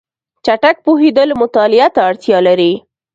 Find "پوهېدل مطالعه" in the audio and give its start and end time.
0.85-1.87